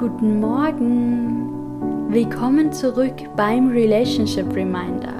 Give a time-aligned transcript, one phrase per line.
[0.00, 2.08] Guten Morgen.
[2.08, 5.12] Willkommen zurück beim Relationship Reminder.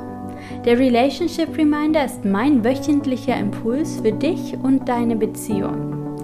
[0.64, 6.16] Der Relationship Reminder ist mein wöchentlicher Impuls für dich und deine Beziehung.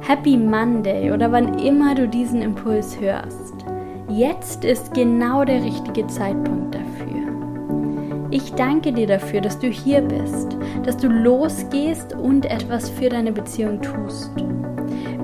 [0.00, 3.54] Happy Monday oder wann immer du diesen Impuls hörst.
[4.08, 8.26] Jetzt ist genau der richtige Zeitpunkt dafür.
[8.32, 13.30] Ich danke dir dafür, dass du hier bist, dass du losgehst und etwas für deine
[13.30, 14.32] Beziehung tust.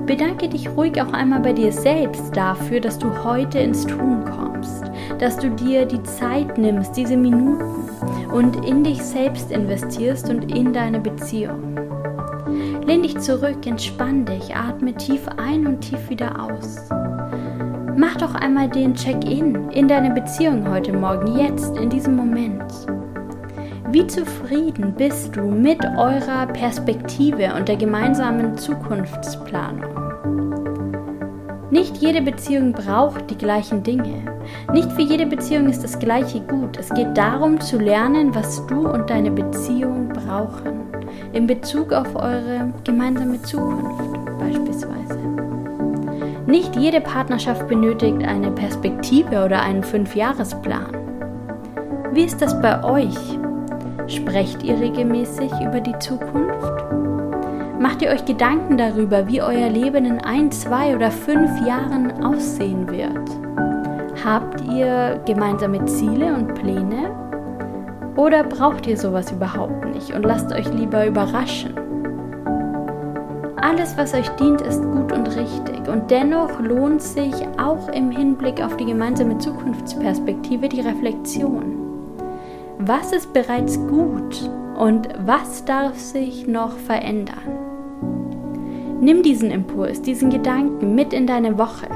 [0.07, 4.85] Bedanke dich ruhig auch einmal bei dir selbst dafür, dass du heute ins Tun kommst,
[5.19, 7.89] dass du dir die Zeit nimmst, diese Minuten
[8.31, 11.77] und in dich selbst investierst und in deine Beziehung.
[12.85, 16.87] Lehn dich zurück, entspann dich, atme tief ein und tief wieder aus.
[17.97, 22.63] Mach doch einmal den Check-in in deine Beziehung heute Morgen, jetzt, in diesem Moment.
[23.89, 30.07] Wie zufrieden bist du mit eurer Perspektive und der gemeinsamen Zukunftsplanung?
[31.71, 34.25] Nicht jede Beziehung braucht die gleichen Dinge.
[34.73, 36.75] Nicht für jede Beziehung ist das gleiche gut.
[36.77, 40.81] Es geht darum zu lernen, was du und deine Beziehung brauchen.
[41.31, 45.17] In Bezug auf eure gemeinsame Zukunft beispielsweise.
[46.45, 50.91] Nicht jede Partnerschaft benötigt eine Perspektive oder einen Fünfjahresplan.
[52.11, 53.37] Wie ist das bei euch?
[54.07, 56.85] Sprecht ihr regelmäßig über die Zukunft?
[57.77, 62.89] Macht ihr euch Gedanken darüber, wie euer Leben in ein, zwei oder fünf Jahren aussehen
[62.89, 63.29] wird?
[64.23, 67.11] Habt ihr gemeinsame Ziele und Pläne?
[68.15, 71.75] Oder braucht ihr sowas überhaupt nicht und lasst euch lieber überraschen?
[73.57, 78.63] Alles, was euch dient, ist gut und richtig und dennoch lohnt sich auch im Hinblick
[78.63, 81.96] auf die gemeinsame Zukunftsperspektive die Reflexion.
[82.79, 87.57] Was ist bereits gut und was darf sich noch verändern?
[89.01, 91.87] Nimm diesen Impuls, diesen Gedanken mit in deine Woche.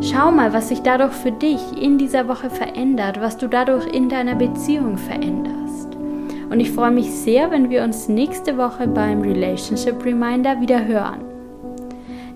[0.00, 4.08] Schau mal, was sich dadurch für dich in dieser Woche verändert, was du dadurch in
[4.08, 5.96] deiner Beziehung veränderst.
[6.50, 11.22] Und ich freue mich sehr, wenn wir uns nächste Woche beim Relationship Reminder wieder hören.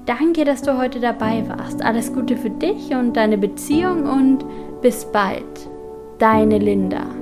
[0.06, 1.84] Danke, dass du heute dabei warst.
[1.84, 4.44] Alles Gute für dich und deine Beziehung und
[4.82, 5.68] bis bald.
[6.18, 7.21] Deine Linda.